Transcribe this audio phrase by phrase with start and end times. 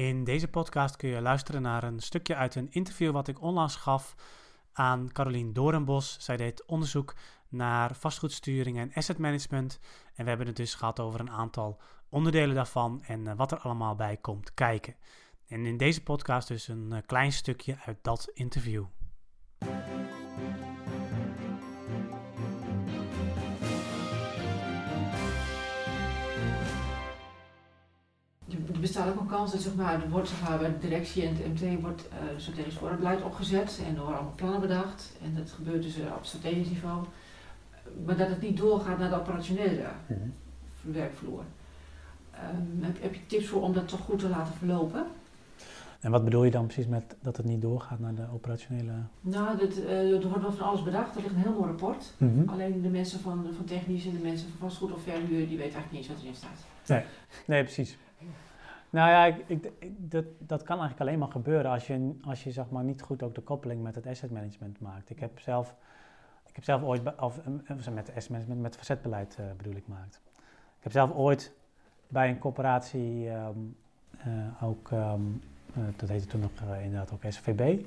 [0.00, 3.76] In deze podcast kun je luisteren naar een stukje uit een interview wat ik onlangs
[3.76, 4.14] gaf
[4.72, 6.16] aan Carolien Dorenbos.
[6.20, 7.14] Zij deed onderzoek
[7.48, 9.78] naar vastgoedsturing en asset management.
[10.14, 13.58] En we hebben het dus gehad over een aantal onderdelen daarvan en eh, wat er
[13.58, 14.94] allemaal bij komt kijken.
[15.46, 18.84] En in deze podcast dus een eh, klein stukje uit dat interview.
[28.80, 31.36] Bestaat ook een kans dat zeg maar, er wordt zeg maar, bij de directie en
[31.36, 35.12] het MT wordt uh, strategisch voorbeleid opgezet en er worden allemaal plannen bedacht.
[35.22, 37.04] En dat gebeurt dus uh, op strategisch niveau.
[38.04, 40.32] Maar dat het niet doorgaat naar de operationele mm-hmm.
[40.82, 41.42] werkvloer.
[42.34, 45.06] Um, heb, heb, je tips voor om dat toch goed te laten verlopen?
[46.00, 48.92] En wat bedoel je dan precies met dat het niet doorgaat naar de operationele?
[49.20, 51.16] Nou, dat, uh, er wordt wel van alles bedacht.
[51.16, 52.12] Er ligt een heel mooi rapport.
[52.16, 52.48] Mm-hmm.
[52.48, 55.60] Alleen de mensen van, van technisch en de mensen van vastgoed of verhuur, die weten
[55.60, 56.64] eigenlijk niet eens wat erin staat.
[56.86, 57.02] Nee,
[57.46, 57.96] nee precies.
[58.90, 59.72] Nou ja, ik, ik,
[60.10, 63.22] dat, dat kan eigenlijk alleen maar gebeuren als je, als je zeg maar, niet goed
[63.22, 65.10] ook de koppeling met het asset management maakt.
[65.10, 65.74] Ik heb zelf,
[66.46, 70.20] ik heb zelf ooit, of met het asset management, met facettebeleid uh, bedoel ik maakt.
[70.76, 71.52] Ik heb zelf ooit
[72.08, 73.76] bij een corporatie um,
[74.26, 75.42] uh, ook, um,
[75.76, 76.50] uh, dat heette toen nog
[76.82, 77.86] inderdaad ook SVB,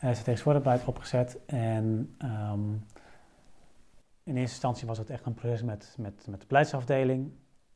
[0.00, 0.14] ja.
[0.14, 1.38] strategisch beleid opgezet.
[1.46, 2.86] En um,
[4.22, 7.30] in eerste instantie was het echt een proces met, met, met de beleidsafdeling.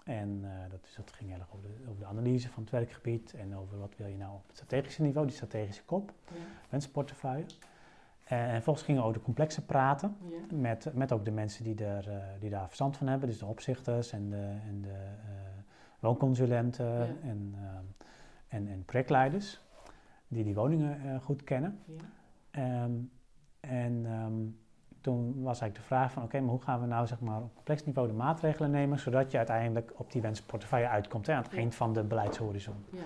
[0.09, 2.73] En uh, dat, is, dat ging heel erg over de, over de, analyse van het
[2.73, 6.35] werkgebied en over wat wil je nou op het strategische niveau, die strategische kop, ja.
[6.69, 7.47] wensportefeuille.
[8.25, 10.57] En, en vervolgens gingen we over de complexe praten ja.
[10.57, 13.47] met, met ook de mensen die, er, uh, die daar verstand van hebben, dus de
[13.47, 15.35] opzichters en de, en de uh,
[15.99, 17.07] woonconsulenten ja.
[17.23, 17.55] en,
[18.49, 19.61] en, en projectleiders
[20.29, 21.79] die die woningen goed kennen.
[22.51, 23.11] Um,
[23.61, 24.59] en um,
[25.01, 27.55] toen was eigenlijk de vraag van oké, maar hoe gaan we nou zeg maar op
[27.55, 31.55] complex niveau de maatregelen nemen, zodat je uiteindelijk op die wensportefeuille uitkomt hè, aan het
[31.55, 32.85] eind van de beleidshorizon.
[32.91, 33.03] Ja.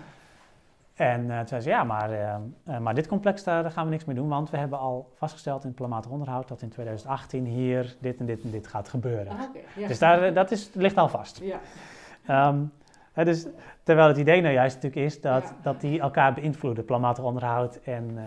[0.95, 2.35] En uh, toen zei ze, ja, maar, uh,
[2.69, 5.13] uh, maar dit complex, daar, daar, gaan we niks mee doen, want we hebben al
[5.15, 8.89] vastgesteld in het planmatig onderhoud dat in 2018 hier dit en dit en dit gaat
[8.89, 9.29] gebeuren.
[9.33, 9.89] Ah, okay, ja.
[9.89, 11.41] Dus daar, dat is, ligt al vast.
[11.43, 12.49] Ja.
[12.49, 12.73] Um,
[13.15, 13.47] dus,
[13.83, 15.57] terwijl het idee nou juist natuurlijk is dat, ja.
[15.63, 18.19] dat die elkaar beïnvloeden, planmatig onderhoud en,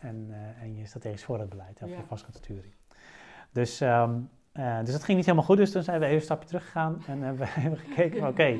[0.00, 2.72] en, en je strategisch voorraadbeleid, of je vastgoedsturing.
[3.54, 5.56] Dus, um, uh, dus dat ging niet helemaal goed.
[5.56, 8.42] Dus toen zijn we even een stapje terug gegaan en hebben we gekeken van oké,
[8.42, 8.54] okay,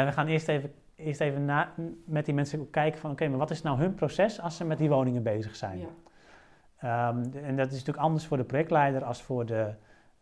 [0.00, 1.72] uh, we gaan eerst even, eerst even na,
[2.04, 4.64] met die mensen kijken van oké, okay, maar wat is nou hun proces als ze
[4.64, 5.78] met die woningen bezig zijn?
[5.78, 7.08] Ja.
[7.08, 9.74] Um, en dat is natuurlijk anders voor de projectleider als voor de,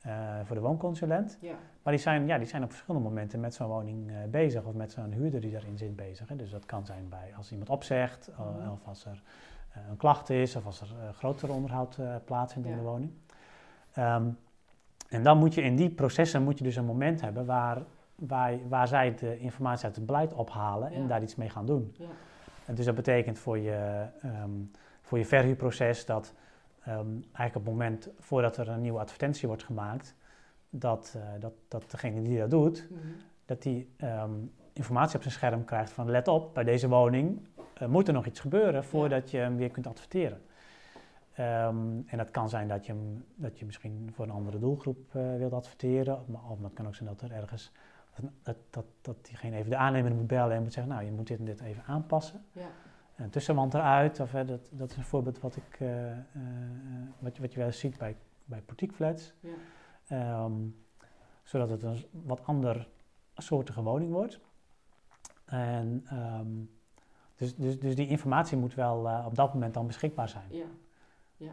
[0.06, 1.38] uh, voor de woonconsulent.
[1.40, 1.54] Ja.
[1.82, 4.92] Maar die zijn, ja, die zijn op verschillende momenten met zo'n woning bezig of met
[4.92, 6.28] zo'n huurder die daarin zit bezig.
[6.28, 6.36] Hè.
[6.36, 8.70] Dus dat kan zijn bij als iemand opzegt mm.
[8.70, 9.22] of als er
[9.88, 13.12] een klacht is of als er groter onderhoud plaatsvindt in de woning.
[13.98, 14.38] Um,
[15.08, 17.82] en dan moet je in die processen moet je dus een moment hebben waar,
[18.14, 21.94] waar, waar zij de informatie uit het beleid ophalen en daar iets mee gaan doen.
[21.98, 22.06] Ja.
[22.66, 24.70] En dus dat betekent voor je, um,
[25.02, 26.34] voor je verhuurproces dat
[26.88, 30.14] um, eigenlijk op het moment voordat er een nieuwe advertentie wordt gemaakt,
[30.70, 33.14] dat, uh, dat, dat degene die dat doet, mm -hmm.
[33.44, 33.88] dat die
[34.72, 37.40] informatie op zijn scherm krijgt van let op, bij deze woning
[37.82, 39.38] uh, moet er nog iets gebeuren voordat ja.
[39.38, 40.40] je hem weer kunt adverteren.
[41.38, 45.36] Um, en dat kan zijn dat je, dat je misschien voor een andere doelgroep uh,
[45.36, 46.18] wilt adverteren.
[46.48, 47.72] Of dat kan ook zijn dat er ergens
[48.42, 51.26] dat, dat, dat diegene even de aannemer moet bellen en moet zeggen, nou je moet
[51.26, 52.44] dit en dit even aanpassen.
[52.52, 52.68] Ja.
[53.16, 56.16] Een tussenwand eruit, of, hè, dat, dat is een voorbeeld wat, ik, uh, uh,
[57.18, 58.62] wat, wat je wel eens ziet bij, bij
[58.92, 59.34] flats.
[60.06, 60.44] Ja.
[60.44, 60.76] Um,
[61.42, 62.88] zodat het een wat ander
[63.34, 64.40] soortige woning wordt.
[65.44, 66.70] En, um,
[67.34, 70.46] dus, dus, dus die informatie moet wel op dat moment dan beschikbaar zijn.
[70.50, 70.64] Ja.
[71.42, 71.52] Ja.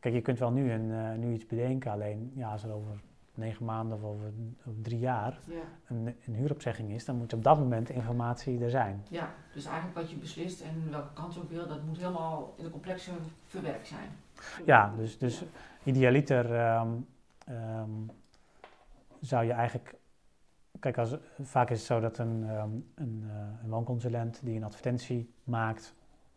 [0.00, 3.00] Kijk, je kunt wel nu, een, uh, nu iets bedenken, alleen ja, als er over
[3.34, 4.32] negen maanden of over,
[4.66, 5.54] over drie jaar ja.
[5.86, 9.04] een, een, huuropzegging is, dan moet op dat moment de informatie er zijn.
[9.10, 12.54] Ja, dus eigenlijk wat je beslist en welke kant je ook wil, dat moet helemaal
[12.56, 13.10] in de complexe
[13.46, 14.08] verwerkt zijn.
[14.64, 15.46] Ja, dus, dus ja.
[15.82, 17.06] idealiter um,
[17.48, 18.10] um,
[19.20, 19.94] zou je eigenlijk
[20.82, 23.32] Kijk, als, vaak is het zo dat een, um, een, uh,
[23.62, 25.94] een woonconsulent die een advertentie maakt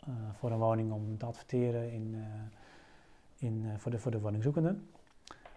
[0.07, 2.23] uh, voor een woning om te adverteren in, uh,
[3.45, 4.89] in, uh, voor, de, voor de woningzoekenden.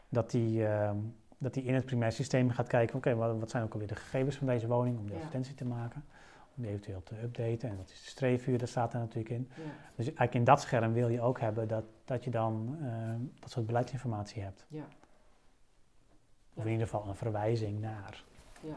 [0.08, 0.90] Dat die, uh,
[1.38, 3.88] dat die in het primair systeem gaat kijken, oké, okay, wat, wat, zijn ook alweer
[3.88, 5.14] de gegevens van deze woning om ja.
[5.14, 6.04] advertentie te maken,
[6.56, 7.68] om die eventueel te updaten.
[7.68, 9.48] En dat is de streefuur, dat staat er natuurlijk in.
[9.54, 9.62] Ja.
[9.94, 12.90] Dus eigenlijk in dat scherm wil je ook hebben dat, dat je dan uh,
[13.40, 14.66] dat soort beleidsinformatie hebt.
[14.68, 14.84] Ja.
[16.54, 18.24] Of in ieder geval een verwijzing naar.
[18.60, 18.76] Ja,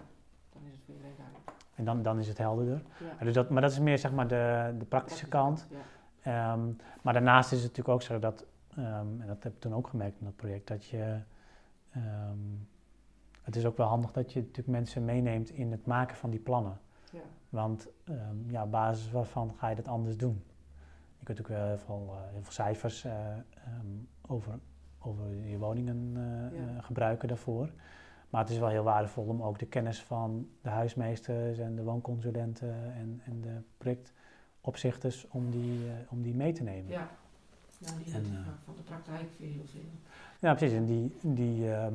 [0.54, 1.52] dan is het weer duidelijk.
[1.76, 2.82] En dan, dan is het helderder.
[3.18, 3.26] Ja.
[3.26, 5.68] Dus dat, maar dat is meer zeg maar de, de praktische kant.
[5.70, 6.54] Ja.
[6.54, 8.46] Um, maar daarnaast is het natuurlijk ook zo dat
[8.78, 11.20] Um, en dat heb ik toen ook gemerkt in dat project, dat je.
[11.96, 12.68] Um,
[13.42, 16.40] het is ook wel handig dat je natuurlijk mensen meeneemt in het maken van die
[16.40, 16.80] plannen.
[17.12, 17.20] Ja.
[17.50, 20.44] Want ehm, ja, op basis waarvan ga je dat anders doen?
[21.20, 23.88] Je kunt ook wel heel veel, eh, heel veel cijfers eh, ehm,
[24.28, 24.60] over,
[25.00, 26.82] over je woningen eh, Ja.
[26.82, 27.72] gebruiken daarvoor.
[28.30, 31.84] Maar het is wel heel waardevol om ook de kennis van de huismeesters en de
[31.84, 35.80] woonconsulenten en, en de projectopzichters om die,
[36.10, 36.92] om die mee te nemen.
[36.92, 37.10] Ja.
[37.86, 39.82] Nou, die En, eh, van de praktijk weer heel veel.
[40.40, 40.78] Ja, precies.
[40.78, 41.94] En die, die, ehm,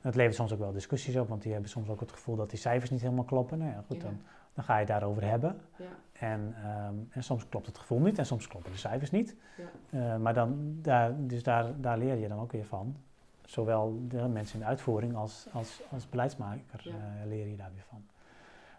[0.00, 2.50] het levert soms ook wel discussies op, want die hebben soms ook het gevoel dat
[2.50, 3.58] die cijfers niet helemaal kloppen.
[3.58, 4.02] Nou ja, goed, Ja.
[4.02, 4.20] dan,
[4.54, 5.56] dan ga je het daarover hebben.
[5.76, 5.84] Ja.
[6.12, 9.36] En, ehm, en soms klopt het gevoel niet en soms kloppen de cijfers niet.
[9.56, 10.14] Ja.
[10.14, 12.96] Eh, maar dan, daar, dus daar, daar leer je dan ook weer van.
[13.44, 16.90] Zowel de mensen in de uitvoering als, als, als beleidsmaker Ja.
[16.90, 18.02] eh, leer je daar weer van.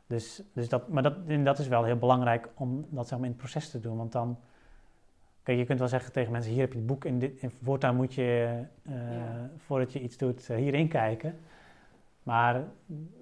[0.08, 3.28] Dus, dus dat, maar dat, en dat is wel heel belangrijk om dat zeg maar,
[3.28, 3.98] in het proces te doen.
[3.98, 4.38] Want dan,
[5.44, 7.96] kijk, je kunt wel zeggen tegen mensen, hier heb je het boek, in dit, voortaan
[7.96, 9.50] moet je, eh, Ja.
[9.58, 11.40] voordat je iets doet, eh, hierin kijken.
[12.24, 12.64] Maar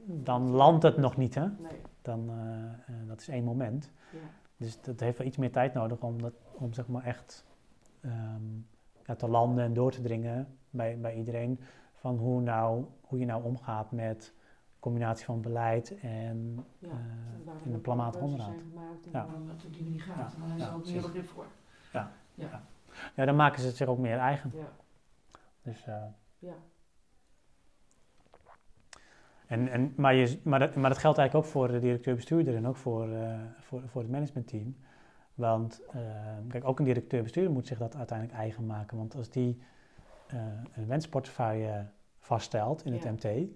[0.06, 1.46] dan landt het nog niet, hè?
[1.48, 1.82] Nee.
[2.02, 3.92] Dan, eh, dat is één moment.
[4.12, 4.18] Ja.
[4.58, 7.46] Dus dat heeft wel iets meer tijd nodig om, dat, om zeg maar echt
[8.02, 8.42] ehm,
[9.06, 11.60] ja, te landen en door te dringen bij, bij iedereen.
[11.96, 14.34] Van hoe, nou, hoe je nou omgaat met
[14.80, 16.88] combinatie van beleid en, Ja.
[17.46, 19.06] Waarom en een planmatig keuzes onderhoud.
[19.06, 19.28] en Ja.
[19.66, 20.36] op die manier gaat.
[20.38, 20.44] Ja.
[20.44, 21.02] En daar is ook meer precies.
[21.02, 21.46] begrip voor.
[21.92, 22.12] Ja.
[22.34, 22.64] Ja.
[23.16, 24.52] Ja, dan maken ze het zich ook meer eigen.
[24.56, 24.72] Ja.
[25.62, 26.04] Dus, eh,
[26.40, 26.54] Ja.
[29.48, 32.68] en, en, maar, je, maar, dat, maar dat geldt eigenlijk ook voor de directeur-bestuurder en
[32.68, 34.78] ook voor, eh, voor, voor het managementteam.
[35.34, 36.02] Want eh,
[36.48, 38.98] kijk, ook een directeur-bestuurder moet zich dat uiteindelijk eigen maken.
[38.98, 39.62] Want als die
[40.74, 41.86] een wensportefeuille
[42.20, 43.04] vaststelt in het.
[43.04, 43.50] MT,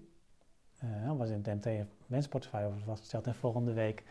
[1.16, 4.04] was in het MT een wensportefeuille vastgesteld en volgende week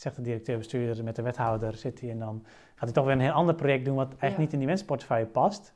[0.00, 2.42] zegt de directeur-bestuurder met de wethouder zit hij en dan
[2.74, 4.40] gaat hij toch weer een heel ander project doen wat eigenlijk Ja.
[4.42, 5.74] niet in die wensportefeuille past.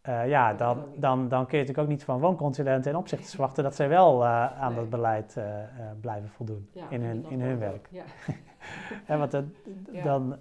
[0.00, 3.62] Eh, ja, dan, dan, dan kun je natuurlijk ook niet van woonconsulenten en opzichters verwachten
[3.64, 4.80] dat zij wel eh, aan Nee.
[4.80, 5.44] dat beleid eh,
[6.00, 7.88] blijven voldoen Ja, in hun, in hun werk.
[7.90, 8.04] Ja.
[9.18, 9.52] Want dan,
[10.02, 10.36] dan,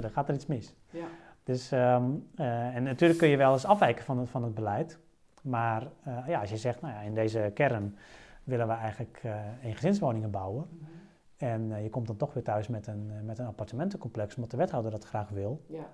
[0.00, 0.74] dan gaat er iets mis.
[0.90, 1.04] Ja.
[1.44, 2.04] Dus, ehm,
[2.36, 4.98] eh, en natuurlijk kun je wel eens afwijken van het, van het beleid.
[5.42, 5.82] Maar
[6.26, 7.96] ja, als je zegt, nou ja, in deze kern
[8.44, 9.22] willen we eigenlijk
[9.62, 10.66] eengezinswoningen bouwen.
[10.70, 10.90] Mhm.
[11.38, 14.50] En eh, je komt dan toch weer thuis met een, eh, met een appartementencomplex, omdat
[14.50, 15.60] de wethouder dat graag wil.
[15.66, 15.86] Ja.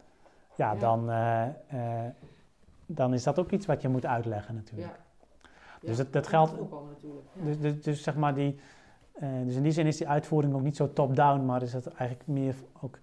[0.56, 0.74] Ja.
[0.74, 1.44] Dan, eh,
[2.86, 4.92] dan is dat ook iets wat je moet uitleggen natuurlijk.
[5.42, 5.48] Ja.
[5.80, 6.54] Dus dat- dat geldt-.
[7.32, 8.58] Dus, dus, dus zeg maar die,
[9.44, 12.28] dus in die zin is die uitvoering ook niet zo top-down, maar is het eigenlijk
[12.28, 12.98] meer ook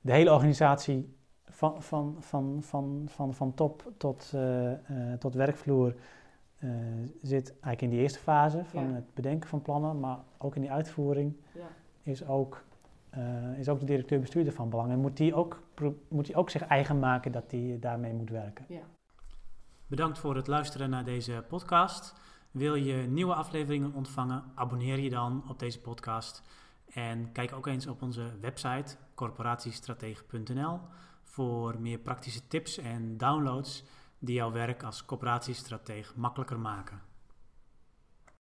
[0.00, 4.32] de hele organisatie van, van, van, van, van, van top tot,
[5.18, 5.94] tot werkvloer
[6.64, 6.70] eh,
[7.22, 8.94] zit eigenlijk in die eerste fase van Ja.
[8.94, 11.66] het bedenken van plannen, maar ook in die uitvoering Ja.
[12.02, 12.64] is ook,
[13.10, 14.90] eh, is ook de directeur-bestuurder van belang.
[14.90, 15.62] En moet die, ook,
[16.08, 18.64] moet die ook zich eigen maken dat hij daarmee moet werken.
[18.68, 18.82] Ja.
[19.86, 22.14] Bedankt voor het luisteren naar deze podcast.
[22.50, 24.42] Wil je nieuwe afleveringen ontvangen?
[24.54, 26.42] Abonneer je dan op deze podcast.
[26.92, 30.78] En kijk ook eens op onze website corporatiestratege.nl
[31.22, 33.84] voor meer praktische tips en downloads
[34.24, 37.00] die jouw werk als coöperatiestratege makkelijker maken.